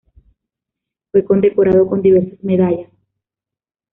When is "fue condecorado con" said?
1.11-2.01